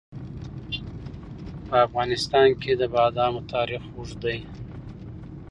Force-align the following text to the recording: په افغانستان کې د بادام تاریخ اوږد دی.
په 1.67 1.75
افغانستان 1.87 2.47
کې 2.61 2.71
د 2.75 2.83
بادام 2.95 3.33
تاریخ 3.53 3.81
اوږد 3.97 4.17
دی. 4.23 4.37